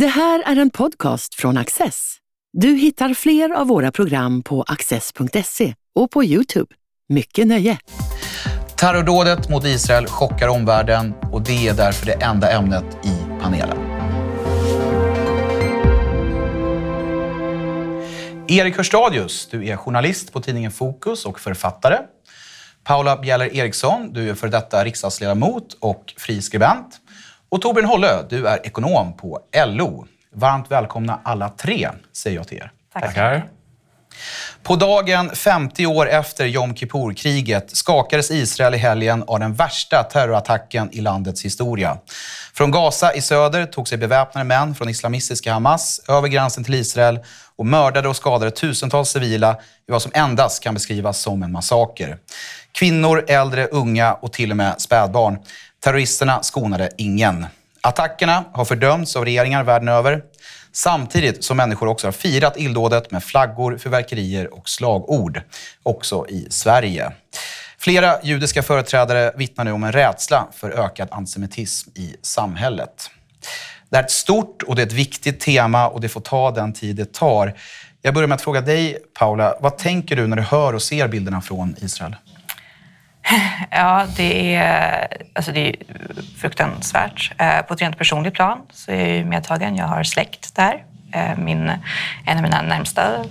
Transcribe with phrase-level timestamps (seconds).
[0.00, 2.16] Det här är en podcast från Access.
[2.52, 6.74] Du hittar fler av våra program på access.se och på Youtube.
[7.08, 7.78] Mycket nöje!
[8.76, 13.78] Terrordådet mot Israel chockar omvärlden och det är därför det enda ämnet i panelen.
[18.48, 21.98] Erik Hörstadius, du är journalist på tidningen Fokus och författare.
[22.84, 27.00] Paula Bjeller Eriksson, du är för detta riksdagsledamot och friskribent.
[27.48, 30.06] Och Torbjörn Hållö, du är ekonom på LO.
[30.34, 32.72] Varmt välkomna alla tre, säger jag till er.
[32.92, 33.48] Tackar.
[34.62, 40.88] På dagen 50 år efter Jom Kippur-kriget skakades Israel i helgen av den värsta terrorattacken
[40.92, 41.98] i landets historia.
[42.54, 47.18] Från Gaza i söder tog sig beväpnade män från islamistiska Hamas över gränsen till Israel
[47.56, 49.56] och mördade och skadade tusentals civila
[49.88, 52.18] i vad som endast kan beskrivas som en massaker.
[52.72, 55.38] Kvinnor, äldre, unga och till och med spädbarn.
[55.80, 57.46] Terroristerna skonade ingen.
[57.80, 60.22] Attackerna har fördömts av regeringar världen över.
[60.72, 65.40] Samtidigt som människor också har firat illdådet med flaggor, fyrverkerier och slagord.
[65.82, 67.12] Också i Sverige.
[67.78, 73.10] Flera judiska företrädare vittnar nu om en rädsla för ökad antisemitism i samhället.
[73.90, 76.72] Det är ett stort och det är ett viktigt tema och det får ta den
[76.72, 77.54] tid det tar.
[78.02, 79.56] Jag börjar med att fråga dig, Paula.
[79.60, 82.16] Vad tänker du när du hör och ser bilderna från Israel?
[83.70, 85.76] Ja, det är, alltså det är
[86.38, 87.32] fruktansvärt.
[87.38, 89.76] Eh, på ett rent personligt plan så är jag medtagen.
[89.76, 90.84] Jag har släkt där.
[91.12, 91.72] Eh, min,
[92.26, 93.24] en av mina närmsta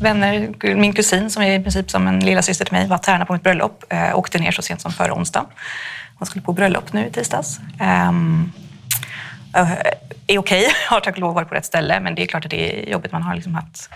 [0.00, 3.26] vänner, min kusin som är i princip som en lilla syster till mig, var tärna
[3.26, 3.84] på mitt bröllop.
[3.88, 5.46] Eh, åkte ner så sent som förra onsdagen.
[6.18, 7.60] Hon skulle på bröllop nu i tisdags.
[8.08, 8.52] Um,
[10.26, 10.64] är okej, okay.
[10.88, 12.90] har tack och lov varit på rätt ställe, men det är klart att det är
[12.90, 13.12] jobbigt.
[13.12, 13.90] Man har liksom haft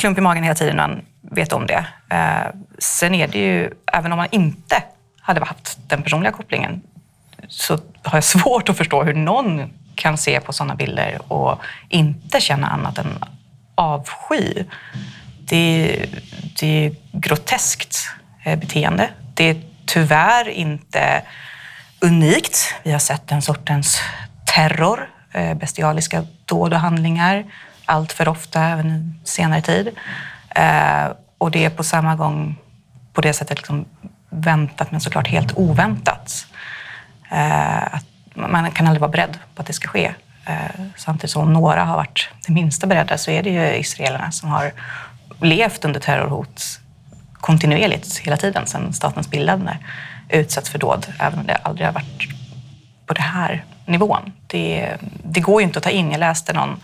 [0.00, 1.86] klump i magen hela tiden när man vet om det.
[2.10, 2.46] Eh,
[2.78, 4.82] sen är det ju, även om man inte
[5.20, 6.82] hade haft den personliga kopplingen,
[7.48, 12.40] så har jag svårt att förstå hur någon kan se på sådana bilder och inte
[12.40, 13.24] känna annat än
[13.74, 14.64] avsky.
[15.44, 16.06] Det,
[16.60, 17.96] det är groteskt
[18.44, 19.10] eh, beteende.
[19.34, 21.22] Det är tyvärr inte
[22.00, 22.74] unikt.
[22.82, 24.00] Vi har sett den sortens
[24.54, 27.44] terror, eh, bestialiska dåd och handlingar
[27.90, 29.90] allt för ofta, även i senare tid.
[30.50, 32.56] Eh, och det är på samma gång
[33.12, 33.84] på det sättet liksom
[34.30, 36.46] väntat, men såklart helt oväntat.
[37.30, 40.14] Eh, att man kan aldrig vara beredd på att det ska ske.
[40.46, 44.48] Eh, samtidigt som några har varit det minsta beredda så är det ju israelerna som
[44.48, 44.72] har
[45.40, 46.80] levt under terrorhot
[47.32, 49.72] kontinuerligt hela tiden sedan statens bildande
[50.28, 52.28] utsatts för dåd, även om det aldrig har varit
[53.06, 54.32] på den här nivån.
[54.46, 56.10] Det, det går ju inte att ta in.
[56.10, 56.80] Jag läste någon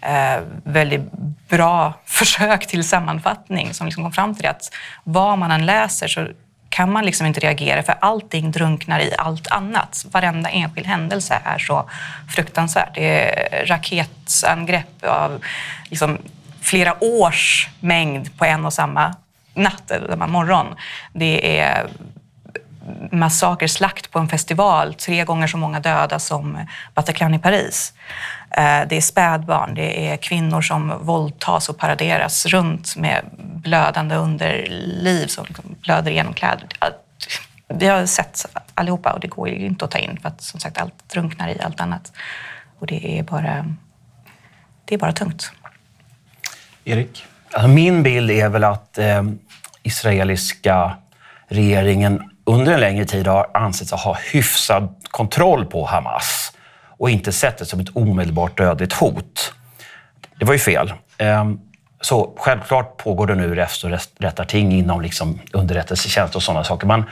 [0.00, 1.12] eh, väldigt
[1.48, 6.08] bra försök till sammanfattning som liksom kom fram till det att vad man än läser
[6.08, 6.28] så
[6.68, 10.06] kan man liksom inte reagera för allting drunknar i allt annat.
[10.10, 11.90] Varenda enskild händelse är så
[12.34, 12.94] fruktansvärt.
[12.94, 15.42] Det är raketangrepp av
[15.84, 16.18] liksom
[16.60, 19.14] flera års mängd på en och samma
[19.54, 20.66] natt eller morgon.
[21.12, 21.88] Det är
[23.12, 27.92] massaker, slakt på en festival, tre gånger så många döda som Bataclan i Paris.
[28.50, 35.26] Eh, det är spädbarn, det är kvinnor som våldtas och paraderas runt med blödande underliv
[35.26, 35.46] som
[35.82, 36.66] blöder igenom kläder.
[37.68, 40.60] Vi har sett allihopa och det går ju inte att ta in för att som
[40.60, 42.12] sagt allt drunknar i allt annat.
[42.78, 43.74] Och det är bara,
[44.84, 45.52] det är bara tungt.
[46.84, 47.24] Erik?
[47.68, 49.22] Min bild är väl att eh,
[49.82, 50.96] israeliska
[51.48, 56.52] regeringen under en längre tid har ansetts ha hyfsad kontroll på Hamas
[56.98, 59.52] och inte sett det som ett omedelbart dödligt hot.
[60.38, 60.92] Det var ju fel.
[61.18, 61.60] Ehm,
[62.00, 66.86] så självklart pågår det nu räfst och rättarting inom liksom underrättelsetjänst och sådana saker.
[66.86, 67.04] Men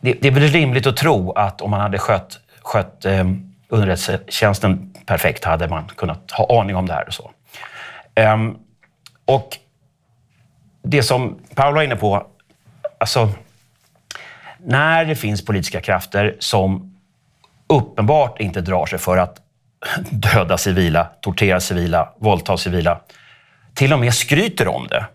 [0.00, 4.94] det, det, är väl rimligt att tro att om man hade skött, skött ehm, underrättelsetjänsten
[5.06, 7.30] perfekt hade man kunnat ha aning om det här och så.
[8.14, 8.56] Ehm,
[9.24, 9.56] och
[10.82, 12.26] det som Paolo var inne på,
[12.98, 13.32] alltså
[14.64, 16.94] när det finns politiska krafter som
[17.68, 19.40] uppenbart inte drar sig för att
[20.10, 23.00] döda civila, tortera civila, våldta civila,
[23.74, 25.06] till och med skryter om det,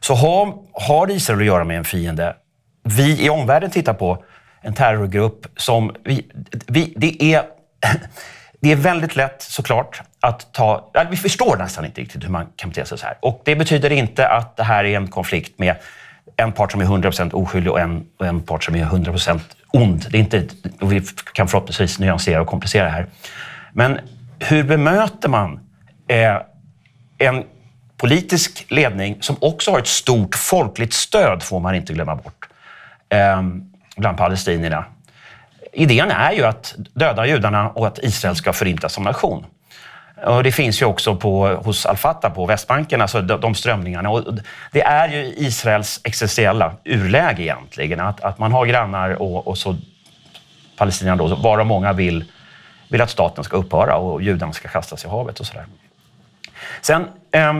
[0.00, 2.36] så har, har Israel att göra med en fiende.
[2.82, 4.24] Vi i omvärlden tittar på
[4.60, 5.94] en terrorgrupp som...
[6.04, 6.30] Vi,
[6.66, 7.42] vi, det, är,
[8.60, 10.90] det är väldigt lätt såklart att ta...
[11.10, 13.18] Vi förstår nästan inte riktigt hur man kan bete sig så här.
[13.20, 15.76] Och det betyder inte att det här är en konflikt med
[16.36, 19.40] en part som är 100% oskyldig och en, och en part som är 100%
[19.72, 20.06] ond.
[20.10, 20.48] Det är inte,
[20.80, 21.02] och vi
[21.32, 23.06] kan förhoppningsvis nyansera och komplicera det här.
[23.72, 24.00] Men
[24.38, 25.60] hur bemöter man
[26.08, 26.36] eh,
[27.18, 27.44] en
[27.96, 32.48] politisk ledning som också har ett stort folkligt stöd, får man inte glömma bort,
[33.08, 33.42] eh,
[33.96, 34.84] bland palestinierna?
[35.72, 39.46] Idén är ju att döda judarna och att Israel ska förintas som nation.
[40.22, 44.10] Och det finns ju också på, hos Al-Fatah på Västbanken, alltså de, de strömningarna.
[44.10, 44.38] Och
[44.72, 49.76] det är ju Israels existentiella urläge egentligen, att, att man har grannar och, och så
[50.76, 52.24] palestinierna då, varav många vill,
[52.88, 55.66] vill att staten ska upphöra och judarna ska kastas i havet och sådär.
[56.80, 57.54] Sen eh,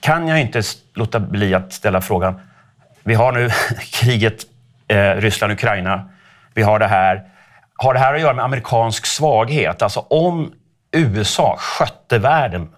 [0.00, 0.62] kan jag inte
[0.94, 2.40] låta bli att ställa frågan,
[3.02, 3.50] vi har nu
[3.92, 4.46] kriget
[4.88, 6.08] eh, Ryssland-Ukraina,
[6.54, 7.22] vi har det här.
[7.76, 9.82] Har det här att göra med amerikansk svaghet?
[9.82, 10.52] Alltså om
[10.94, 12.68] USA skötte världen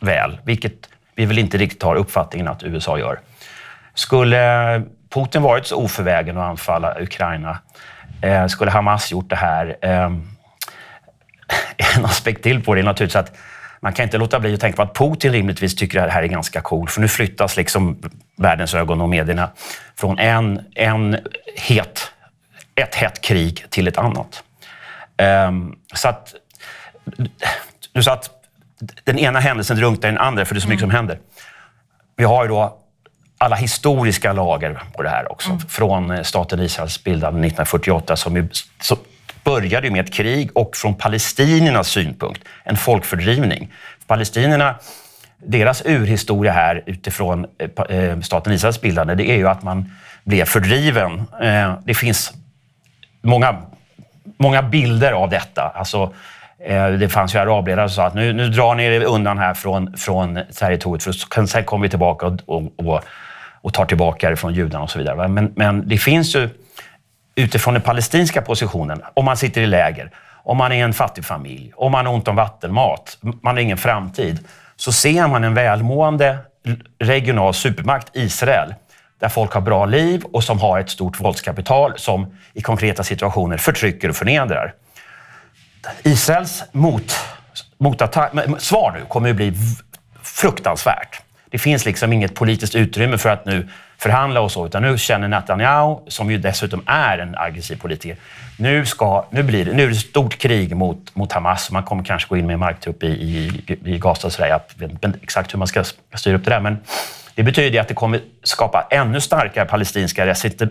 [0.00, 3.20] väl, vilket vi väl inte riktigt har uppfattningen att USA gör.
[3.94, 7.58] Skulle Putin varit så oförvägen att anfalla Ukraina,
[8.22, 9.76] eh, skulle Hamas gjort det här?
[9.80, 10.10] Eh,
[11.96, 13.36] en aspekt till på det är naturligtvis att
[13.80, 16.22] man kan inte låta bli att tänka på att Putin rimligtvis tycker att det här
[16.22, 17.98] är ganska coolt, för nu flyttas liksom
[18.36, 19.50] världens ögon och medierna
[19.96, 21.16] från en, en
[21.56, 22.12] het,
[22.74, 24.42] ett hett krig till ett annat.
[25.16, 26.34] Ehm, så att
[27.92, 28.30] du sa att
[29.04, 30.90] den ena händelsen drunknar den andra, för det är så mycket mm.
[30.90, 31.18] som händer.
[32.16, 32.78] Vi har ju då
[33.38, 35.50] alla historiska lager på det här också.
[35.50, 35.60] Mm.
[35.60, 38.48] Från eh, staten Israels bildande 1948 som, ju,
[38.80, 38.96] som
[39.44, 43.72] började med ett krig och från palestiniernas synpunkt en folkfördrivning.
[44.06, 44.74] Palestinierna,
[45.38, 49.92] deras urhistoria här utifrån eh, eh, staten Israels bildande, det är ju att man
[50.24, 51.24] blev fördriven.
[51.84, 52.32] Det finns
[53.22, 53.62] många,
[54.38, 55.72] många bilder av detta.
[55.74, 56.12] Alltså,
[56.64, 59.54] Eh, det fanns ju arabledare som sa att nu, nu drar ni er undan här
[59.54, 63.02] från, från territoriet för sen kommer vi tillbaka och, och,
[63.60, 65.28] och, tar tillbaka det från judarna och så vidare.
[65.28, 66.48] Men, men det finns ju
[67.34, 70.10] utifrån den palestinska positionen, om man sitter i läger,
[70.44, 73.78] om man är en fattig familj, om man har ont om vattenmat, man har ingen
[73.78, 74.38] framtid,
[74.76, 76.38] så ser man en välmående
[76.98, 78.74] regional supermakt, Israel,
[79.18, 83.56] där folk har bra liv och som har ett stort våldskapital som i konkreta situationer
[83.56, 84.74] förtrycker och förnedrar.
[86.02, 87.14] Israels mot,
[87.78, 89.52] motattack, svar nu kommer att bli
[90.22, 91.20] fruktansvärt.
[91.50, 93.68] Det finns liksom inget politiskt utrymme för att nu
[93.98, 98.16] förhandla och så, utan nu känner Netanyahu, som ju dessutom är en aggressiv politiker,
[98.58, 101.70] nu, ska, nu, blir det, nu är det ett stort krig mot, mot Hamas.
[101.70, 104.30] Man kommer kanske gå in med marktrupp i, i, i Gaza.
[104.30, 104.48] Så där.
[104.48, 105.84] Jag vet inte exakt hur man ska
[106.14, 106.78] styra upp det där, men
[107.34, 110.26] det betyder att det kommer skapa ännu starkare palestinska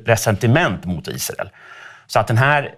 [0.05, 1.49] resentiment mot Israel.
[2.07, 2.71] Så att den här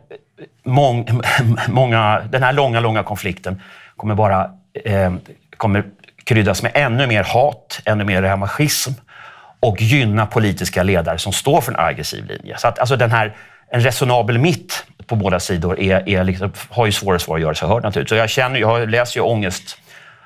[0.64, 1.22] mång,
[1.68, 3.62] många, den här långa, långa konflikten
[3.96, 4.50] kommer bara
[4.86, 5.14] eh,
[5.58, 5.84] kommer
[6.24, 8.92] kryddas med ännu mer hat, ännu mer revanschism
[9.60, 12.58] och gynna politiska ledare som står för en aggressiv linje.
[12.58, 13.36] Så att alltså den här,
[13.72, 17.42] en resonabel mitt på båda sidor är, är liksom, har ju svårare och svårare att
[17.42, 18.10] göra sig hörd naturligtvis.
[18.10, 19.78] Så jag, känner, jag läser ju ångest,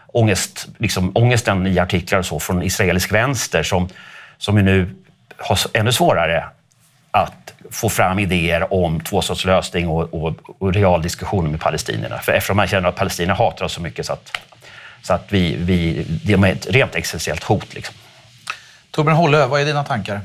[0.08, 3.90] ångest, liksom, ångesten i artiklar och så från israelisk vänster som,
[4.38, 4.96] som ju nu
[5.38, 6.46] har ännu svårare
[7.12, 12.18] att få fram idéer om tvåstatslösning och, och, och real diskussion med palestinierna.
[12.20, 14.38] För eftersom man känner att palestinierna hatar oss så mycket så att,
[15.02, 17.74] så att vi, vi, det är ett rent existentiellt hot.
[17.74, 17.96] Liksom.
[18.92, 20.22] Torbjörn Hållö, vad är dina tankar?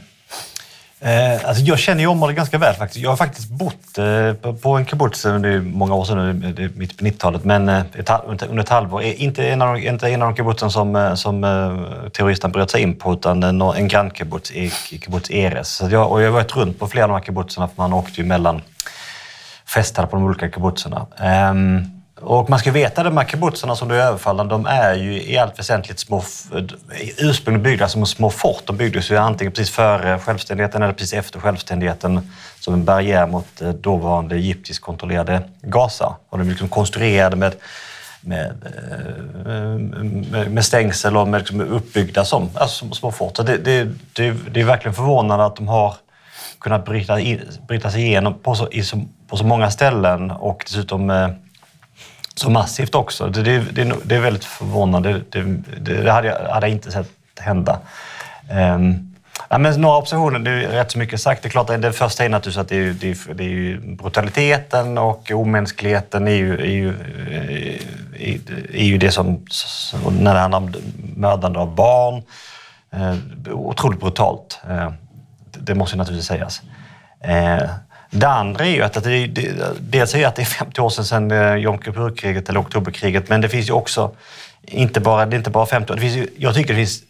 [1.00, 3.02] Eh, alltså jag känner ju området ganska väl faktiskt.
[3.02, 6.98] Jag har faktiskt bott eh, på en kibbutz under många år sedan, det eh, mitt
[6.98, 8.10] på 90-talet, men eh, ett,
[8.48, 9.02] under ett halvår.
[9.02, 12.70] Eh, inte en av, inte en av de kibbutzen som, eh, som eh, terroristerna bröt
[12.70, 14.52] sig in på, utan en, en grannkibbutz,
[14.90, 15.68] kibbutz Eres.
[15.68, 17.92] Så jag, och jag har varit runt på flera av de här kibbutzerna, för man
[17.92, 18.62] åkte ju mellan
[19.74, 21.06] festade på de olika kibbutzerna.
[21.50, 25.22] Um, och man ska veta att de här kibbutzerna som du överfallen, de är ju
[25.22, 26.24] i allt väsentligt små,
[27.18, 28.62] ursprungligen byggda som små fort.
[28.66, 33.62] De byggdes ju antingen precis före självständigheten eller precis efter självständigheten som en barriär mot
[33.62, 36.16] eh, dåvarande egyptiskt kontrollerade Gaza.
[36.28, 37.54] Och de är liksom konstruerade med,
[38.20, 38.52] med,
[39.46, 43.36] eh, med stängsel och med liksom uppbyggda som, alltså små fort.
[43.36, 45.94] Så det, det, det, det är verkligen förvånande att de har
[46.60, 47.18] kunnat bryta,
[47.68, 48.68] bryta sig igenom på så,
[49.28, 51.28] på så många ställen och dessutom eh,
[52.36, 53.28] så massivt också.
[53.28, 55.22] Det, det, det, det är väldigt förvånande.
[55.30, 55.42] Det,
[55.80, 57.08] det hade, jag, hade jag inte sett
[57.40, 57.78] hända.
[58.50, 59.14] Um,
[59.48, 61.42] ja, men några observationer, det är rätt så mycket sagt.
[61.42, 64.98] Det är klart, det första är naturligtvis att det är, det är, det är brutaliteten
[64.98, 68.38] och omänskligheten är ju, är ju, eh, är,
[68.74, 69.46] är ju det som,
[70.20, 70.74] när det handlar om
[71.16, 72.22] mördande av barn,
[72.92, 73.16] eh,
[73.52, 74.60] otroligt brutalt.
[74.70, 74.92] Eh,
[75.58, 76.62] det måste naturligtvis sägas.
[77.20, 77.70] Eh,
[78.18, 81.04] det andra är ju att, det, det, dels är att det är 50 år sedan,
[81.04, 84.10] sedan eh, Jom Kippur-kriget eller oktoberkriget, men det finns ju också
[84.62, 85.96] inte bara, det är inte bara 50 år.
[85.96, 87.02] Det finns ju, jag tycker det finns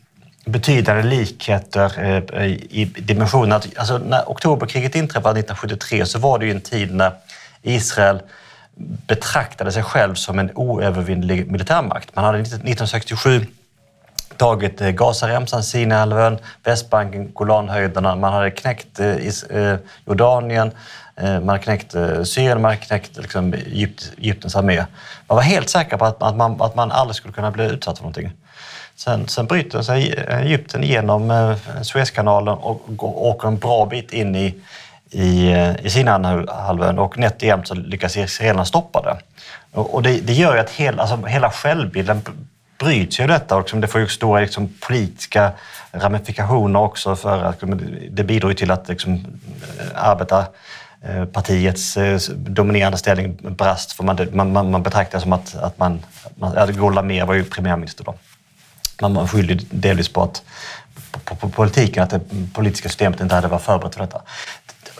[0.45, 1.93] betydande likheter
[2.33, 3.61] eh, i dimensionen.
[3.77, 7.13] Alltså, när oktoberkriget inträffade 1973 så var det ju en tid när
[7.63, 8.21] Israel
[9.07, 12.17] betraktade sig själv som en oövervinnlig militärmakt.
[12.17, 13.47] Man hade 1967
[14.37, 18.17] tagit eh, Gazaremsan, Sinaihalvön, Västbanken, Golanhöjderna.
[18.17, 19.17] Man hade knäckt eh,
[19.51, 20.71] eh, Jordanien,
[21.21, 24.85] man hade knäckt Syrien, man hade knäckt liksom, Egypt, Egyptens armé.
[25.27, 27.99] Man var helt säker på att, att, man, att man aldrig skulle kunna bli utsatt
[27.99, 28.31] för någonting.
[28.97, 34.55] Sen, sen bryter sig Egypten igenom Suezkanalen och, och åker en bra bit in i,
[35.11, 35.51] i,
[35.83, 39.17] i Sinaihalvön och nätt och jämnt så lyckas israelerna stoppa det.
[39.73, 42.23] Och, och det, det, gör ju att hela, alltså, hela självbilden
[42.79, 45.53] bryts ju detta och liksom, det får ju stora liksom, politiska
[45.93, 47.63] ramifikationer också för att
[48.11, 53.93] det bidrar ju till att liksom, eh, arbetarpartiets partiets dominerande ställning brast.
[53.93, 56.03] För man, man, man betraktar det som att, att man,
[56.35, 58.15] man Golda Mer var ju premiärminister då.
[59.01, 60.43] Man skyller delvis på, att,
[61.25, 62.21] på, på, politiken, att det
[62.55, 64.23] politiska systemet inte hade varit förberett för detta.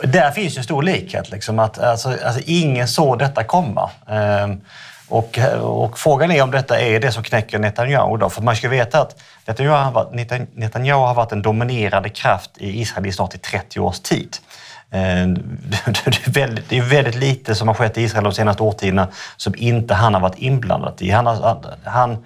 [0.03, 1.31] Där finns ju en stor likhet.
[1.31, 3.89] Liksom, att, alltså, alltså, ingen såg detta komma.
[4.07, 4.61] Ehm,
[5.09, 8.17] och, eh, och, frågan är om detta är det som knäcker Netanyahu.
[8.17, 8.29] Då.
[8.29, 10.13] För man ska veta att Netanyahu har, varit,
[10.55, 14.37] Netanyahu har varit en dominerande kraft i Israel i snart i 30 års tid.
[14.91, 18.63] Eh, det är, väldigt, det är väldigt lite som har skett i Israel de senaste
[18.63, 21.09] årtiondena som inte han har varit inblandad i.
[21.09, 22.25] Han, har, han,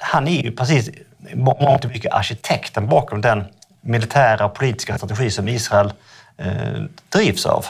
[0.00, 0.90] han är ju precis
[1.34, 3.44] mångt och mycket arkitekten bakom den
[3.80, 5.92] militära och politiska strategi som Israel
[6.36, 7.66] eh, drivs av.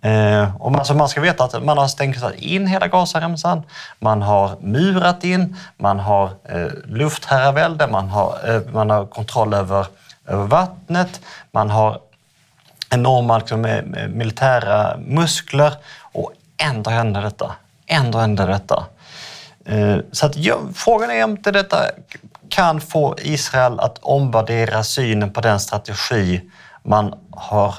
[0.00, 3.62] Eh, och man, alltså man ska veta att man har stängt in hela Gazaremsan,
[3.98, 9.86] man har murat in, man har eh, luftherravälde, man har, eh, man har kontroll över,
[10.26, 11.20] över vattnet,
[11.52, 12.00] man har
[12.90, 15.72] enorma liksom, eh, eh, militära muskler
[16.12, 17.52] och ändå händer detta.
[17.86, 18.86] Ändå händer detta.
[19.64, 21.78] Eh, så att, ja, frågan är om inte detta
[22.48, 26.40] kan få Israel att omvärdera synen på den strategi
[26.82, 27.74] man har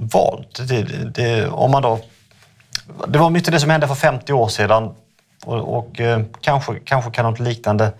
[0.00, 0.68] valt.
[0.68, 0.82] Det,
[1.14, 2.00] det, om man då,
[3.08, 4.94] det var mycket det som hände för 50 år sedan
[5.44, 7.92] och, och eh, kanske, kanske kan något liknande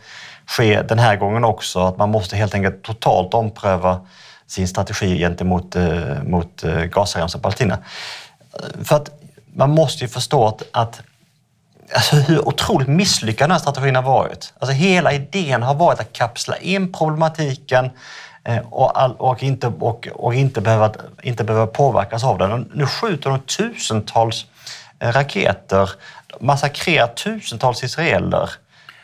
[0.47, 1.80] ske den här gången också.
[1.80, 4.00] Att man måste helt enkelt totalt ompröva
[4.47, 7.78] sin strategi gentemot eh, mot eh, Gazaremsan och Palestina.
[8.54, 9.11] Eh, för att
[9.54, 11.00] man måste ju förstå att, att
[11.95, 14.52] alltså hur otroligt misslyckad den här strategin har varit.
[14.59, 17.90] Alltså hela idén har varit att kapsla in problematiken
[18.44, 20.92] Eh, och, all, och, inte, och, och inte, behöva,
[21.23, 22.70] inte behöva påverkas av den.
[22.75, 24.47] Nu skjuter de tusentals
[25.00, 25.90] eh, raketer,
[26.40, 28.50] massakrerar tusentals israeler.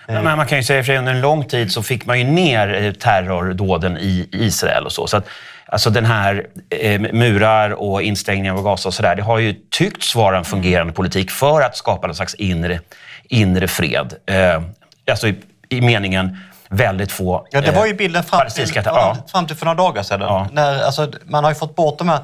[0.09, 2.83] Men man kan ju säga att under en lång tid så fick man ju ner
[2.83, 5.07] eh, terrordåden i Israel och så.
[5.07, 5.29] så att,
[5.67, 10.15] alltså den här eh, murar och instängningar av Gaza och sådär, det har ju tyckts
[10.15, 12.81] vara en fungerande politik för att skapa någon slags inre,
[13.29, 14.15] inre fred.
[14.27, 14.63] Eh,
[15.11, 15.37] alltså i,
[15.69, 19.17] i meningen väldigt få Ja, det var ju bilden fram till, ja.
[19.27, 20.21] fram till för några dagar sedan.
[20.21, 20.49] Ja.
[20.53, 22.21] När, alltså, man har ju fått bort de här...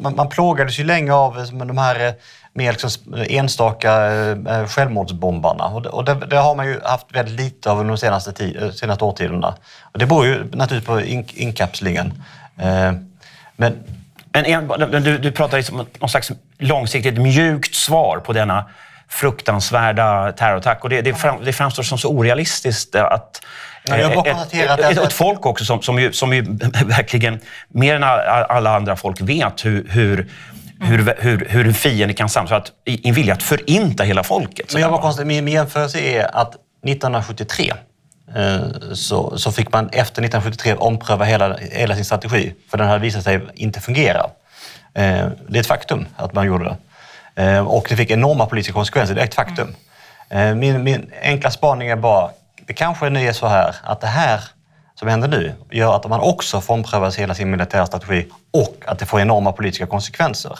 [0.00, 2.14] Man, man plågades ju länge av de här
[2.52, 5.66] med liksom enstaka eh, självmordsbombarna.
[5.66, 9.04] Och, det, det, har man ju haft väldigt lite av under de senaste, tid, senaste
[9.04, 9.54] årtiondena.
[9.92, 12.22] Och det beror ju naturligtvis på in, inkapslingen.
[12.58, 12.92] Eh,
[13.56, 13.84] men
[14.78, 18.64] men du, du pratar liksom om någon slags långsiktigt mjukt svar på denna
[19.08, 20.84] fruktansvärda terrorattack.
[20.84, 23.42] Och det, det, fram, det framstår som så orealistiskt att
[23.84, 26.42] ett, ett, ett, folk också som, som, ju, som ju
[26.84, 28.02] verkligen mer än
[28.48, 30.30] alla andra folk vet hur, hur
[30.80, 32.72] hur, hur, hur en fiende kan samlas.
[32.84, 34.72] I en vilja att förinta hela folket.
[34.72, 37.72] Men jag var konstigt, min jämförelse är att 1973
[38.36, 38.60] eh,
[38.92, 43.24] så, så fick man efter 1973 ompröva hela, hela sin strategi, för den hade visat
[43.24, 44.26] sig inte fungera.
[44.94, 46.76] Eh, det är ett faktum att man gjorde det.
[47.36, 49.74] Eh, och det fick enorma politiska konsekvenser, det är ett faktum.
[50.28, 52.30] Eh, min, min enkla spaning är bara,
[52.66, 54.40] det kanske nu är så här att det här
[54.94, 58.98] som händer nu gör att man också får ompröva hela sin militära strategi och att
[58.98, 60.58] det får enorma politiska konsekvenser.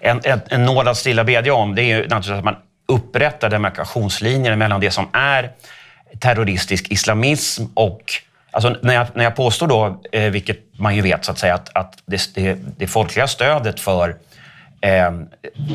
[0.00, 2.56] En, en, en nåd att stilla bedja om det är ju naturligtvis att man
[2.88, 5.50] upprättar demarkationslinjer mellan det som är
[6.20, 8.02] terroristisk islamism och
[8.50, 11.54] Alltså när, jag, när jag påstår då, eh, vilket man ju vet, så att säga,
[11.54, 14.16] att, att det, det, det folkliga stödet för,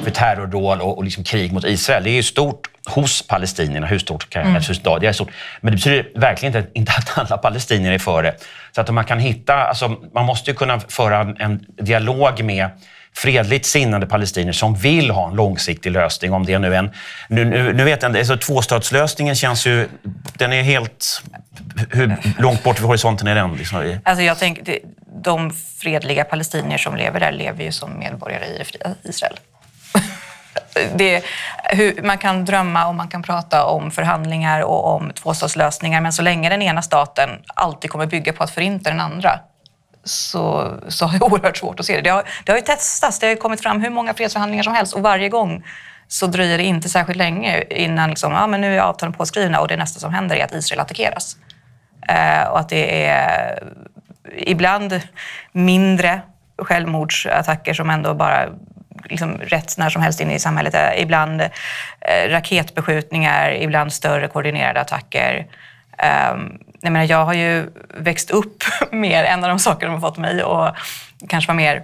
[0.04, 3.88] för terrordåd och, och liksom krig mot Israel, det är ju stort hos palestinierna.
[3.88, 4.54] Hur stort kan mm.
[4.54, 4.64] jag
[5.02, 5.30] det är stort.
[5.62, 8.36] Men det betyder verkligen inte, inte att alla palestinier är för det.
[8.72, 12.70] Så att man kan hitta, alltså, man måste ju kunna föra en dialog med
[13.16, 16.34] fredligt sinnade palestinier som vill ha en långsiktig lösning.
[16.34, 16.92] Om det nu är en...
[17.28, 19.90] Nu, nu, nu vet jag inte, alltså, tvåstatslösningen känns ju...
[20.34, 21.24] Den är helt...
[21.92, 23.56] Hur långt bort vid horisonten är den?
[23.56, 24.00] Liksom?
[24.04, 24.80] Alltså jag tänker,
[25.24, 28.64] de fredliga palestinier som lever där lever ju som medborgare i
[29.04, 29.40] Israel
[30.96, 31.24] det,
[31.64, 36.22] hur, man kan drömma och man kan prata om förhandlingar och om tvåstatslösningar men så
[36.22, 39.40] länge den ena staten alltid kommer bygga på att förinta den andra
[40.04, 42.02] så, så har jag oerhört svårt att se det.
[42.02, 44.94] Det har, det har ju testats, det har kommit fram hur många fredsförhandlingar som helst
[44.94, 45.64] och varje gång
[46.08, 49.68] så dröjer det inte särskilt länge innan liksom, ja, men nu är avtalen påskrivna och
[49.68, 51.38] det nästa som händer är att Israel attackeras.
[52.08, 53.64] Eh, och att det är
[54.38, 55.02] ibland
[55.52, 56.22] mindre
[56.58, 58.50] självmordsattacker som ändå bara
[59.06, 60.74] liksom rätt när som helst inne i samhället.
[60.74, 65.48] Eh, ibland eh, raketbeskjutningar, ibland större koordinerade attacker.
[66.04, 70.02] Ehm, jag, menar, jag har ju växt upp med en av de saker de har
[70.02, 70.76] fått mig att
[71.28, 71.84] kanske vara mer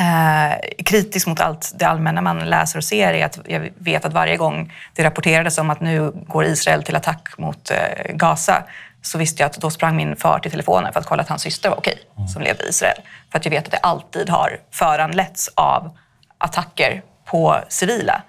[0.00, 4.12] eh, kritisk mot allt det allmänna man läser och ser är att jag vet att
[4.12, 8.62] varje gång det rapporterades om att nu går Israel till attack mot eh, Gaza
[9.02, 11.42] så visste jag att då sprang min far till telefonen för att kolla att hans
[11.42, 12.28] syster var okej, mm.
[12.28, 12.98] som levde i Israel.
[13.30, 15.98] För att jag vet att det alltid har föranletts av
[16.38, 18.22] attacker på civila.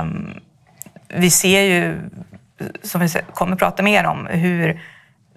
[0.00, 0.40] Um,
[1.08, 1.98] vi ser ju,
[2.60, 4.80] Eh, som vi kommer prata mer om, hur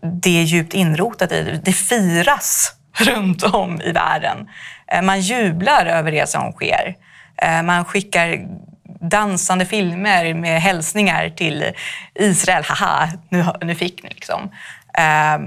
[0.02, 1.62] det är djupt inrotat i det.
[1.66, 4.50] Det firas runt om i världen.
[4.88, 6.96] Eh, man jublar över det som sker.
[7.42, 8.48] Eh, man skickar
[9.02, 11.74] dansande filmer med hälsningar till
[12.16, 12.64] Israel.
[12.64, 14.52] Haha, nu, nu fick ni liksom.
[14.94, 15.42] Ehm,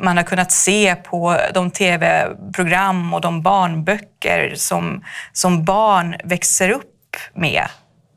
[0.00, 7.16] man har kunnat se på de tv-program och de barnböcker som, som barn växer upp
[7.34, 7.64] med,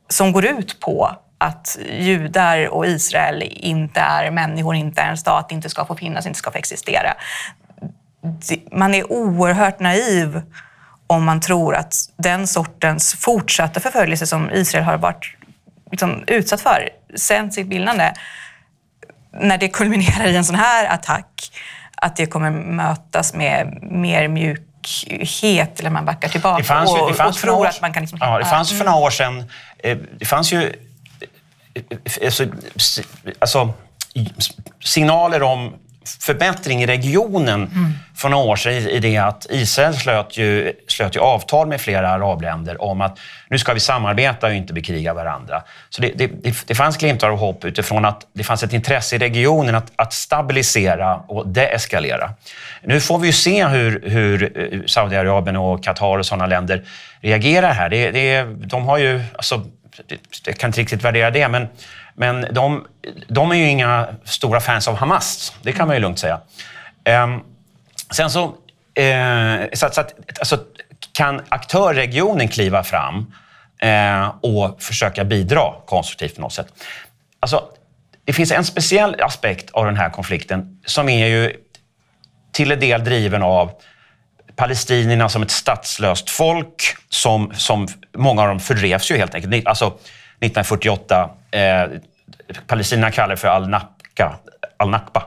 [0.10, 5.52] som går ut på att judar och Israel inte är människor, inte är en stat,
[5.52, 7.14] inte ska få finnas, inte ska få existera.
[8.72, 10.42] Man är oerhört naiv
[11.08, 15.36] om man tror att den sortens fortsatta förföljelse som Israel har varit
[15.92, 18.14] liksom, utsatt för sen sitt bildande,
[19.32, 21.52] när det kulminerar i en sån här attack,
[21.96, 27.14] att det kommer mötas med mer mjukhet eller man backar tillbaka det fanns ju, det
[27.14, 28.04] fanns och, tror år, att man kan...
[28.04, 29.52] Liksom, ja, det fanns för några år sedan,
[29.84, 30.74] eh, det fanns ju
[32.24, 32.46] alltså,
[33.40, 33.74] alltså
[34.84, 35.74] signaler om
[36.20, 37.94] förbättring i regionen mm.
[38.16, 42.10] för några år sedan i det att Israel slöt ju, slöt ju avtal med flera
[42.10, 43.20] arabländer om att
[43.50, 45.64] nu ska vi samarbeta och inte bekriga varandra.
[45.90, 49.20] Så det, det, det fanns glimtar av hopp utifrån att det fanns ett intresse i
[49.20, 52.34] regionen att, att stabilisera och deeskalera.
[52.84, 56.84] Nu får vi ju se hur, hur eh, Saudiarabien och Qatar och sådana länder
[57.22, 57.90] reagerar här.
[57.90, 59.66] Det, det, de har ju, alltså,
[60.46, 61.68] jag kan inte riktigt värdera det, men
[62.20, 62.88] men de,
[63.28, 66.42] de är ju inga stora fans av Hamas, det kan man ju lugnt säga.
[67.04, 67.38] Eh,
[68.12, 68.44] sen så,
[69.02, 70.60] eh, så, så att, alltså,
[71.14, 73.34] kan aktörregionen kliva fram
[73.82, 76.68] eh, och försöka bidra konstruktivt på något sätt.
[77.40, 77.64] Alltså,
[78.26, 81.54] det finns en speciell aspekt av den här konflikten som är ju
[82.52, 83.72] till en del driven av
[84.58, 89.68] palestinierna som ett statslöst folk som, som många av dem fördrevs ju helt enkelt.
[89.68, 91.88] Alltså, 1948 Eh,
[92.68, 94.36] Palestina kallar det för al-Nakba.
[94.78, 95.24] Al-Naqba.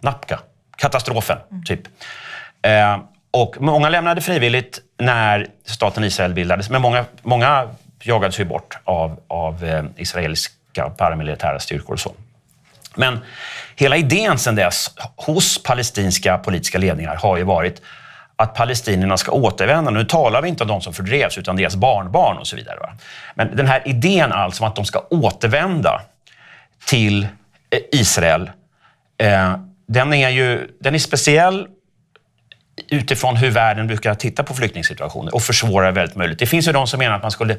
[0.00, 0.38] Naqba.
[0.76, 1.64] Katastrofen, mm.
[1.64, 1.80] typ.
[2.62, 2.98] Eh,
[3.30, 7.68] och många lämnade frivilligt när staten Israel bildades, men många, många
[8.02, 12.14] jagades ju bort av, av eh, israeliska paramilitära styrkor och så.
[12.94, 13.18] Men
[13.76, 17.82] hela idén sedan dess hos palestinska politiska ledningar har ju varit
[18.36, 19.90] att palestinierna ska återvända.
[19.90, 22.78] Nu talar vi inte om de som fördrevs, utan deras barnbarn och så vidare.
[23.34, 26.02] Men den här idén alltså om att de ska återvända
[26.86, 28.50] till eh, Israel,
[29.18, 29.56] eh,
[29.88, 31.66] den är ju den är speciell
[32.90, 36.38] utifrån hur världen brukar titta på flyktingsituationer och försvårar väldigt möjligt.
[36.38, 37.56] Det finns ju de som menar att man skulle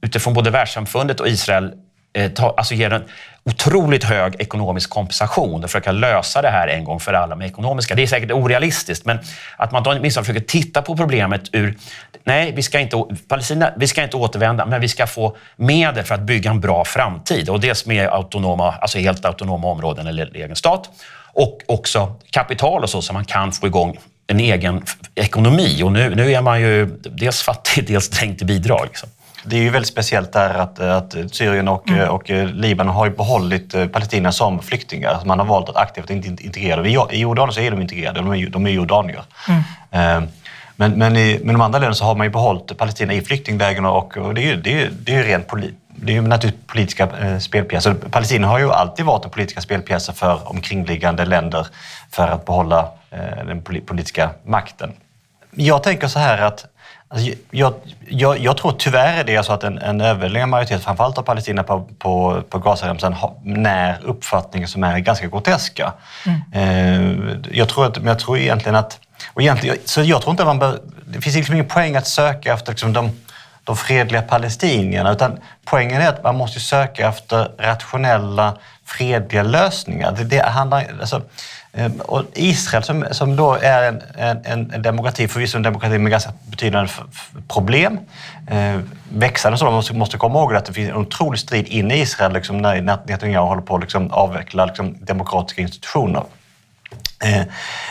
[0.00, 1.72] utifrån både världssamfundet och Israel
[2.14, 3.04] Eh, ta, alltså ge en
[3.44, 7.94] otroligt hög ekonomisk kompensation och försöka lösa det här en gång för alla med ekonomiska.
[7.94, 9.18] Det är säkert orealistiskt, men
[9.56, 11.78] att man åtminstone försöker titta på problemet ur...
[12.24, 16.14] Nej, vi ska, inte, Palestina, vi ska inte återvända, men vi ska få medel för
[16.14, 17.48] att bygga en bra framtid.
[17.48, 20.90] Och dels med autonoma, alltså helt autonoma områden eller egen stat
[21.32, 25.82] och också kapital och så, så man kan få igång en egen ekonomi.
[25.82, 28.86] Och nu, nu är man ju dels fattig, dels dränkt i bidrag.
[28.86, 29.08] Liksom.
[29.46, 32.08] Det är ju väldigt speciellt där att, att Syrien och, mm.
[32.08, 35.20] och Libanon har ju behållit eh, palestinierna som flyktingar.
[35.24, 37.08] Man har valt att aktivt inte integrera dem.
[37.10, 39.22] I Jordanien så är de integrerade, de är, de är jordanier.
[39.48, 39.62] Mm.
[39.90, 40.28] Eh,
[40.76, 43.84] men, men i men de andra länderna så har man ju behållit Palestina i flyktinglägren
[43.84, 46.22] och, och det är ju, det är, det är ju rent polit, det är ju
[46.22, 47.94] naturligtvis politiska eh, spelpjäser.
[47.94, 51.66] Palestina har ju alltid varit en politiska spelpjäser för omkringliggande länder
[52.10, 52.88] för att behålla
[53.46, 54.92] den politiska makten.
[55.50, 56.66] Jag tänker så här att
[57.08, 57.74] Alltså, jag,
[58.08, 61.62] jag, jag, tror tyvärr det är så att en, en överväldigande majoritet, framförallt av Palestina
[61.62, 65.92] på, på, på Gazaremsan, när uppfattningar som är ganska groteska.
[66.26, 66.42] Mm.
[66.52, 69.00] Eh, jag, tror att, men jag tror egentligen att...
[69.32, 72.52] Och egentligen, så jag tror inte man bör, Det finns liksom ingen poäng att söka
[72.52, 73.10] efter liksom de,
[73.64, 80.12] de fredliga palestinierna, utan poängen är att man måste söka efter rationella, fredliga lösningar.
[80.12, 81.22] Det, det handlar, alltså,
[81.76, 84.02] Ehm, och Israel som, som då är en,
[84.44, 86.92] en, en demokrati, förvisso en demokrati med ganska betydande
[87.48, 87.98] problem,
[88.50, 88.80] eh,
[89.12, 92.00] växande så, man måste, måste komma ihåg att det finns en otrolig strid inne i
[92.00, 96.24] Israel liksom, när Netanyahu håller på att liksom, avveckla liksom, demokratiska institutioner.
[97.24, 97.42] Eh,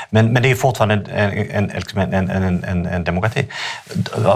[0.09, 3.47] men, men det är fortfarande en, liksom, en, en, en, en, en demokrati.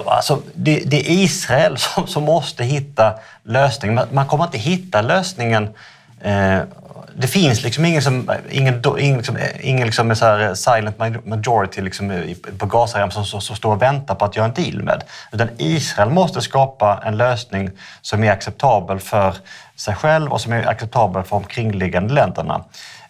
[0.06, 3.96] Alltså, det, det, är Israel som, som måste hitta lösningen.
[3.96, 5.70] Man, man kommer inte hitta lösningen
[6.22, 6.60] eh,
[7.20, 11.26] det finns liksom ingen, som, ingen, ingen, liksom, eh, ingen liksom så här eh, silent
[11.26, 12.24] majority liksom
[12.58, 15.04] på Gazaremsan som, som, som står och väntar på att göra en deal med.
[15.32, 17.70] Utan Israel måste skapa en lösning
[18.02, 19.34] som är acceptabel för
[19.76, 22.64] sig själv och som är acceptabel för de kringliggande länderna.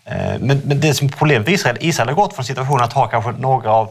[0.06, 2.94] Eh, men, men det som är problemet för Israel, Israel har gått från situationen att
[2.94, 3.90] ha kanske några av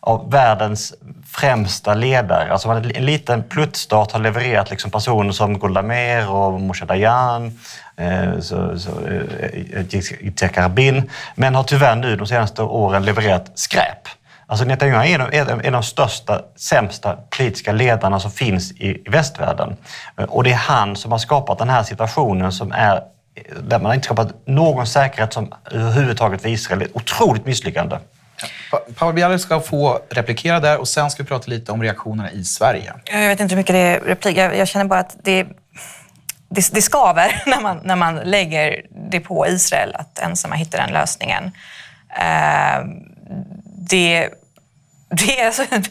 [0.00, 0.94] av världens
[1.26, 2.52] främsta ledare.
[2.52, 7.58] Alltså en liten pluttstat har levererat liksom personer som Golda Meir och Moshe Dayan,
[7.96, 14.08] eh, så, så, eh, Yitzhak Rabin, men har tyvärr nu de senaste åren levererat skräp.
[14.50, 19.02] Alltså Netanyahu är en, en, en av de största, sämsta politiska ledarna som finns i,
[19.06, 19.76] i västvärlden.
[20.16, 22.96] Eh, och det är han som har skapat den här situationen som är
[23.34, 26.82] eh, där man inte skapat någon säkerhet som överhuvudtaget för Israel.
[26.82, 27.96] Ett otroligt misslyckande.
[28.94, 32.44] Paul Bieler ska få replikera där och sen ska vi prata lite om reaktionerna i
[32.44, 32.92] Sverige.
[33.04, 34.36] Jag vet inte hur mycket det är replik.
[34.36, 35.46] Jag, jag känner bara att det,
[36.48, 40.92] det, det skaver när man, när man lägger det på Israel att ensamma hitta den
[40.92, 41.44] lösningen.
[41.44, 42.88] Uh,
[43.64, 44.28] det,
[45.10, 45.84] det är alltså en,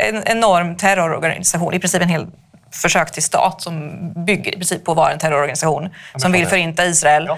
[0.16, 2.26] en enorm terrororganisation, i princip en hel
[2.82, 3.92] försök till stat som
[4.24, 7.28] bygger i princip på att vara en terrororganisation som vill förinta Israel.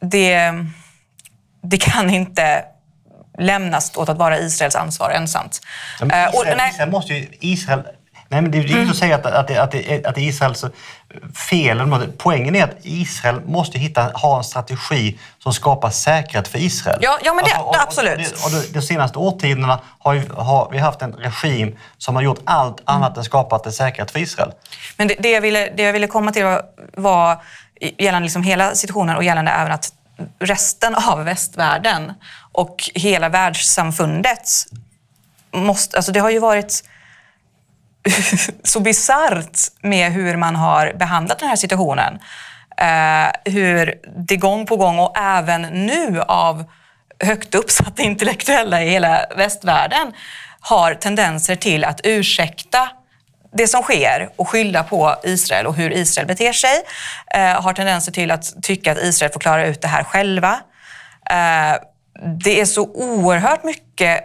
[0.00, 0.52] Det,
[1.62, 2.64] det kan inte
[3.38, 5.60] lämnas åt att vara Israels ansvar ensamt.
[6.00, 7.28] Men Israel, och, nej, Israel måste ju...
[7.40, 7.82] Israel,
[8.28, 8.80] nej, men det är ju mm.
[8.80, 10.64] inte att säga att, att, det, att, det, att det är Israels
[11.50, 11.96] fel.
[12.18, 16.98] Poängen är att Israel måste hitta, ha en strategi som skapar säkerhet för Israel.
[17.02, 18.30] Ja, ja men det, alltså, och, absolut.
[18.30, 22.82] Och, och, de senaste årtiondena har, har vi haft en regim som har gjort allt
[22.84, 23.18] annat mm.
[23.18, 24.52] än skapat en säkerhet för Israel.
[24.96, 26.62] Men det, det, jag, ville, det jag ville komma till var,
[26.96, 27.42] var
[27.80, 29.92] gällande liksom hela situationen och gällande även att
[30.38, 32.12] resten av västvärlden
[32.52, 34.50] och hela världssamfundet
[35.52, 35.96] måste...
[35.96, 36.84] Alltså det har ju varit
[38.62, 42.18] så bisarrt med hur man har behandlat den här situationen.
[42.76, 43.94] Eh, hur
[44.26, 46.64] det gång på gång och även nu av
[47.24, 50.12] högt uppsatta intellektuella i hela västvärlden
[50.60, 52.88] har tendenser till att ursäkta
[53.52, 56.82] det som sker och skylla på Israel och hur Israel beter sig.
[57.34, 60.60] Eh, har tendenser till att tycka att Israel får klara ut det här själva.
[61.30, 61.76] Eh,
[62.44, 64.24] det är så oerhört mycket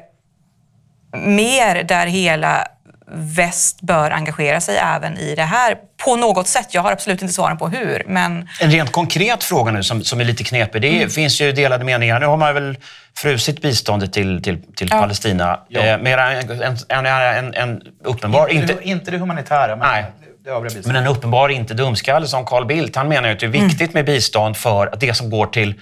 [1.14, 2.68] mer där hela
[3.12, 6.68] väst bör engagera sig även i det här på något sätt.
[6.74, 8.50] Jag har absolut inte svaren på hur, men...
[8.62, 10.82] En rent konkret fråga nu som, som är lite knepig.
[10.82, 11.10] Det är, mm.
[11.10, 12.20] finns ju delade meningar.
[12.20, 12.78] Nu har man väl
[13.18, 15.00] frusit biståndet till, till, till ja.
[15.00, 15.60] Palestina.
[15.68, 15.82] Ja.
[15.82, 18.48] Eh, mer en, en, en, en uppenbar...
[18.48, 20.06] Inte, inte, inte det humanitära, men nej.
[20.44, 23.50] det Men en uppenbar inte dumskalle som Carl Bildt, han menar ju att det är
[23.50, 23.94] viktigt mm.
[23.94, 25.74] med bistånd för att det som går till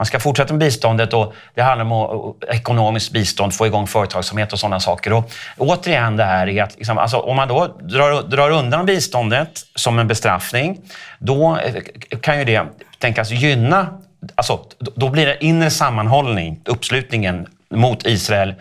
[0.00, 4.58] man ska fortsätta med biståndet och det handlar om ekonomiskt bistånd, få igång företagsamhet och
[4.58, 5.12] sådana saker.
[5.12, 9.50] Och återigen det här är att liksom, alltså, om man då drar, drar undan biståndet
[9.74, 10.80] som en bestraffning,
[11.18, 11.74] då eh,
[12.20, 12.66] kan ju det
[12.98, 13.88] tänkas gynna
[14.34, 18.54] Alltså, då blir det inre sammanhållning, uppslutningen mot Israel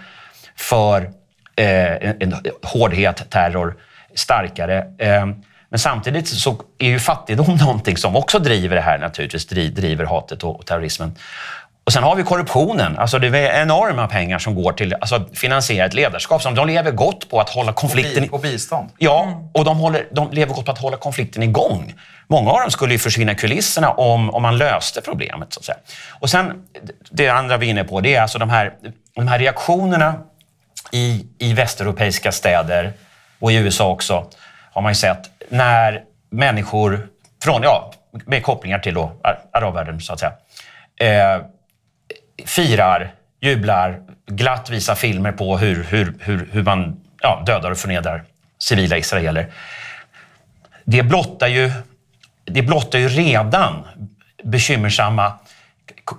[0.56, 1.02] för
[1.56, 3.76] eh, en, en hårdhet, terror,
[4.16, 4.78] starkare.
[4.98, 5.28] Eh,
[5.70, 10.44] men samtidigt så är ju fattigdom någonting som också driver det här naturligtvis, driver hatet
[10.44, 11.16] och terrorismen.
[11.90, 12.98] Och sen har vi korruptionen.
[12.98, 16.42] Alltså det är enorma pengar som går till alltså finansiera ett ledarskap.
[16.42, 18.30] Som de lever gott på att hålla konflikten...
[18.30, 18.90] På bistånd?
[18.98, 21.94] Ja, och de, håller, de lever gott på att hålla konflikten igång.
[22.28, 25.54] Många av dem skulle ju försvinna i kulisserna om, om man löste problemet.
[25.54, 25.78] Så att säga.
[26.20, 26.64] Och sen,
[27.12, 28.74] det andra vi är inne på, det är alltså de här,
[29.16, 30.16] de här reaktionerna
[30.92, 32.94] i, i västeuropeiska städer
[33.40, 34.26] och i USA också,
[34.72, 37.08] har man ju sett, när människor
[37.44, 39.12] från, ja, med kopplingar till då
[39.54, 40.34] arabvärlden så att säga,
[41.00, 41.42] eh,
[42.46, 48.24] firar, jublar, glatt visar filmer på hur, hur, hur, hur man ja, dödar och förnedrar
[48.60, 49.52] civila israeler.
[50.86, 51.72] Det blottar ju,
[52.46, 53.84] det blottar ju redan
[54.44, 55.34] bekymmersamma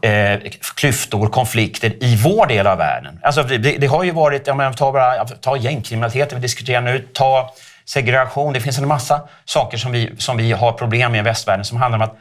[0.03, 0.41] eh,
[0.77, 3.21] klyftor, konflikter i vår del av världen.
[3.23, 7.09] Alltså, det, det har ju varit, jag menar, ta, bara, ta gängkriminaliteten vi diskuterar nu,
[7.13, 7.55] ta
[7.93, 8.53] segregation.
[8.53, 11.79] Det finns en massa saker som vi, som vi har problem med i västvärlden som
[11.79, 12.17] handlar om att,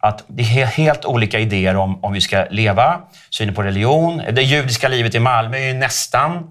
[0.00, 4.22] att det är helt olika idéer om, om vi ska leva, synen på religion.
[4.32, 6.50] Det judiska livet i Malmö är ju nästan,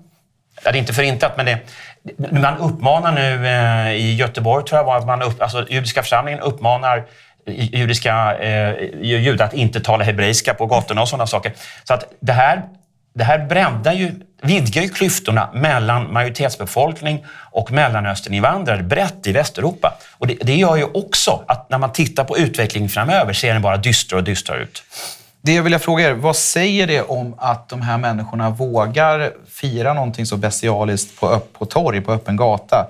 [0.64, 1.60] det är inte förintat, men det,
[2.32, 7.04] man uppmanar nu eh, i Göteborg, tror jag var, man upp, alltså judiska församlingen uppmanar
[7.48, 11.54] judiska eh, judar att inte tala hebreiska på gatorna och sådana saker.
[11.84, 12.62] Så att det här,
[13.14, 14.12] det här breddar ju
[14.44, 19.94] vidgar ju klyftorna mellan majoritetsbefolkning och Mellanösterninvandrare brett i Västeuropa.
[20.18, 23.62] Och det, det gör ju också att när man tittar på utvecklingen framöver ser den
[23.62, 24.84] bara dystrare och dystrare ut.
[25.42, 29.94] Det jag vill fråga er, vad säger det om att de här människorna vågar fira
[29.94, 32.88] någonting så bestialiskt på, på torg, på öppen gata?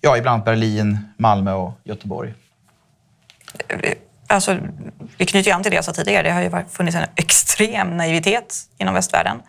[0.00, 2.34] Ja, ibland Berlin, Malmö och Göteborg.
[4.26, 4.58] Alltså,
[5.16, 6.22] vi knyter ju an till det jag sa tidigare.
[6.22, 9.40] Det har ju funnits en extrem naivitet inom västvärlden.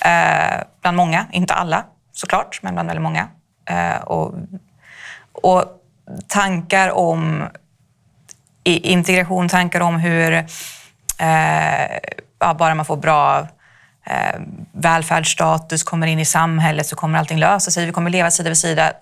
[0.00, 3.28] Eh, bland många, inte alla såklart, men bland väldigt många.
[3.70, 4.34] Eh, och,
[5.32, 5.64] och
[6.28, 7.48] tankar om
[8.64, 10.32] integration, tankar om hur
[11.18, 11.98] eh,
[12.38, 13.38] ja, bara man får bra
[14.06, 14.40] eh,
[14.72, 17.86] välfärdsstatus, kommer in i samhället så kommer allting lösa sig.
[17.86, 18.92] Vi kommer leva sida vid sida.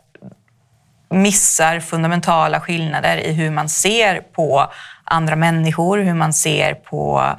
[1.12, 4.70] Missar fundamentala skillnader i hur man ser på
[5.04, 7.32] andra människor, hur man ser på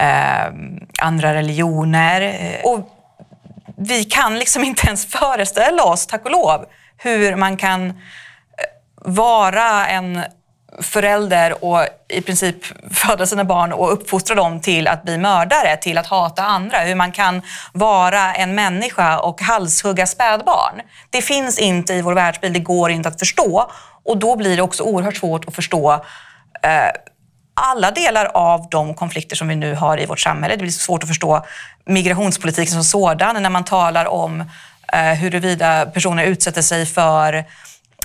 [0.00, 0.52] eh,
[1.02, 2.20] andra religioner.
[2.20, 2.96] Eh, och
[3.76, 7.94] vi kan liksom inte ens föreställa oss, tack och lov, hur man kan eh,
[8.96, 10.22] vara en
[10.82, 12.56] förälder och i princip
[12.90, 16.78] föda sina barn och uppfostra dem till att bli mördare, till att hata andra.
[16.78, 20.80] Hur man kan vara en människa och halshugga spädbarn.
[21.10, 23.70] Det finns inte i vår världsbild, det går inte att förstå.
[24.04, 25.92] Och då blir det också oerhört svårt att förstå
[26.62, 26.90] eh,
[27.60, 30.56] alla delar av de konflikter som vi nu har i vårt samhälle.
[30.56, 31.46] Det blir svårt att förstå
[31.84, 34.40] migrationspolitiken som sådan när man talar om
[34.92, 37.44] eh, huruvida personer utsätter sig för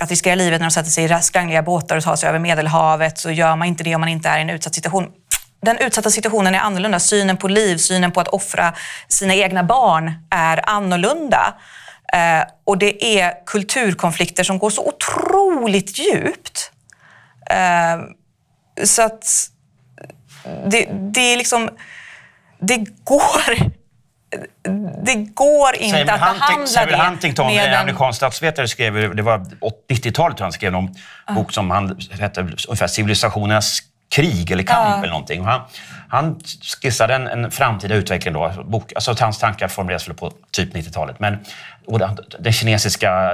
[0.01, 3.17] att riskera livet när de sätter sig i skrangliga båtar och tar sig över Medelhavet
[3.17, 5.07] så gör man inte det om man inte är i en utsatt situation.
[5.61, 6.99] Den utsatta situationen är annorlunda.
[6.99, 8.73] Synen på liv, synen på att offra
[9.07, 11.53] sina egna barn är annorlunda.
[12.13, 16.71] Eh, och det är kulturkonflikter som går så otroligt djupt.
[17.49, 17.97] Eh,
[18.83, 19.49] så att
[20.65, 21.69] det, det är liksom...
[22.59, 23.71] Det går
[25.05, 29.15] det går inte Samuel att behandla Hunting, Samuel det Huntington, med en amerikansk statsvetare, skrev,
[29.15, 29.37] det var
[29.89, 30.95] 90-talet han skrev en
[31.35, 34.97] bok som han hette ungefär Civilisationernas krig eller kamp Ja.
[34.97, 35.41] eller någonting.
[35.41, 35.61] Och han,
[36.09, 36.39] han
[36.81, 38.51] skissade en, en framtida utveckling då.
[38.65, 41.19] Bok, alltså hans tankar formulerades väl på typ 90-talet.
[41.19, 41.37] Men
[41.85, 43.33] och den, den kinesiska,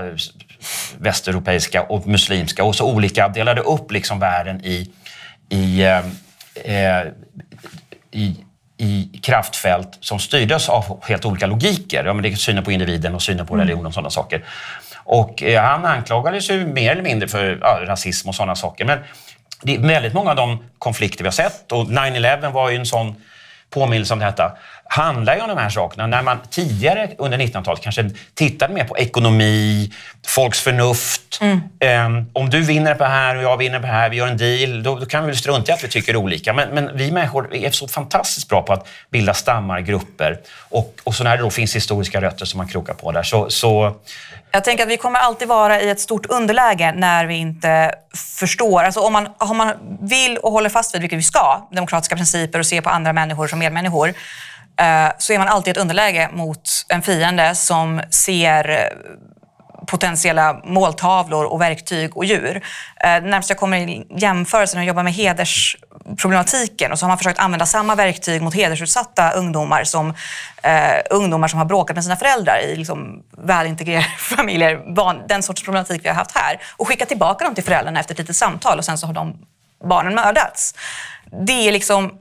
[0.98, 4.92] västeuropeiska och muslimska och så olika delade upp liksom världen i,
[5.52, 6.06] i, eh,
[6.56, 7.08] eh,
[8.12, 8.36] i
[8.82, 12.06] i kraftfält som styrdes av helt olika logiker.
[12.06, 14.46] Ja, men det är synen på individen och synen på religion och sådana saker.
[14.96, 18.86] Och eh, han anklagades ju mer eller mindre för ja, rasism och sådana saker.
[18.86, 19.00] Men
[19.62, 22.86] det är väldigt många av de konflikter vi har sett och 9-11 var ju en
[22.86, 23.16] sån
[23.70, 24.52] påminnelse om detta
[24.92, 26.08] handlar ju om de här sakerna.
[26.08, 29.92] När man tidigare under 1900-talet kanske tittade mer på ekonomi,
[30.28, 31.40] folks förnuft.
[31.42, 34.28] Um, om du vinner på det här och jag vinner på det här, vi gör
[34.28, 36.54] en deal, då, då kan vi väl strunta i att vi tycker olika.
[36.54, 40.40] Men, men vi människor är så fantastiskt bra på att bilda stammar, grupper.
[40.70, 43.50] Och, och så när det då finns historiska rötter som man krokar på där så,
[43.50, 43.96] så
[44.52, 47.96] Jag tänker att vi kommer alltid vara i ett stort underläge när vi inte
[48.40, 48.84] förstår.
[48.84, 52.60] Alltså om, man, om man vill och håller fast vid, vilket vi ska, demokratiska principer
[52.60, 54.14] och ser på andra människor som medmänniskor,
[54.82, 58.78] Eh, så är man alltid i ett underläge mot en fiende som ser eh,
[59.88, 62.56] potentiella måltavlor och verktyg och djur.
[63.04, 67.17] Eh, närmast jag kommer i jämförelse när jag jobbar med hedersproblematiken och så har man
[67.17, 70.13] försökt använda samma verktyg mot hedersutsatta ungdomar som
[70.63, 75.63] eh, ungdomar som har bråkat med sina föräldrar i liksom, välintegrerade familjer, barn, den sorts
[75.63, 78.78] problematik vi har haft här och skickat tillbaka dem till föräldrarna efter ett litet samtal
[78.78, 79.38] och sen så har de
[79.89, 80.76] barnen mördats.
[81.46, 82.17] Det är liksom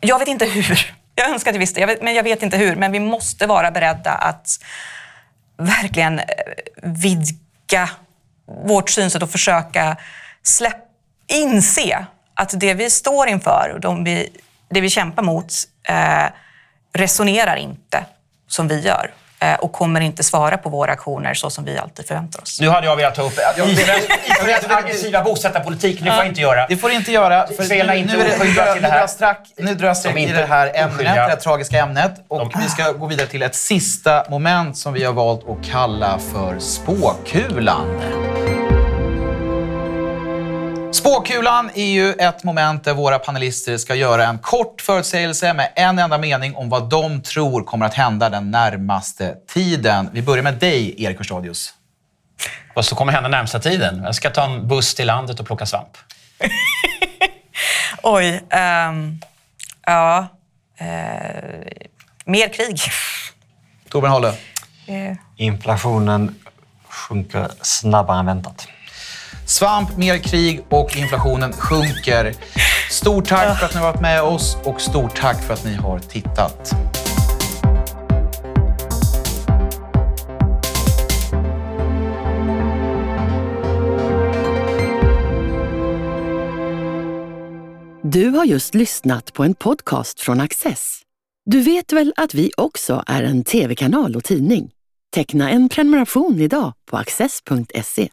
[0.00, 0.99] jag vet inte hur.
[1.14, 2.76] Jag önskar att jag visste, jag vet, men jag vet inte hur.
[2.76, 4.64] Men vi måste vara beredda att
[5.56, 6.24] verkligen eh,
[6.82, 7.90] vidga
[8.64, 9.96] vårt synsätt och försöka
[10.42, 10.76] släpp,
[11.26, 14.28] inse att det vi står inför och de vi,
[14.70, 16.26] det vi kämpar mot eh,
[16.92, 18.04] resonerar inte
[18.48, 19.10] som vi gör
[19.60, 22.60] och kommer inte svara på våra aktioner så som vi alltid förväntar oss.
[22.60, 25.98] Nu hade jag velat ta upp Israels, Israels aggressiva bosättarpolitik.
[25.98, 26.66] Det får jag inte göra.
[26.66, 27.46] Det får du inte göra.
[27.46, 28.80] För inte nu, nu, nu, det här.
[28.80, 31.78] drar jag strack, nu drar jag streck Som i det här ämnet, det här tragiska
[31.78, 32.12] ämnet.
[32.28, 35.70] Och De- vi ska gå vidare till ett sista moment som vi har valt att
[35.70, 38.00] kalla för spåkulan.
[40.92, 45.98] Spåkulan är ju ett moment där våra panelister ska göra en kort förutsägelse med en
[45.98, 50.10] enda mening om vad de tror kommer att hända den närmaste tiden.
[50.12, 51.74] Vi börjar med dig, Erik Hörstadius.
[52.74, 54.02] Vad som kommer hända närmsta tiden?
[54.04, 55.96] Jag ska ta en buss till landet och plocka svamp.
[58.02, 58.42] Oj.
[58.50, 59.20] ehm,
[59.86, 60.26] ja.
[60.76, 60.86] Eh,
[62.24, 62.80] mer krig.
[63.88, 64.28] Torbjörn Hålle.
[64.86, 66.34] Eh, Inflationen
[66.88, 68.68] sjunker snabbare än väntat
[69.50, 72.34] svamp, mer krig och inflationen sjunker.
[72.90, 75.74] Stort tack för att ni har varit med oss och stort tack för att ni
[75.74, 76.74] har tittat.
[88.02, 91.02] Du har just lyssnat på en podcast från Access.
[91.44, 94.70] Du vet väl att vi också är en tv-kanal och tidning?
[95.14, 98.10] Teckna en prenumeration idag på access.se.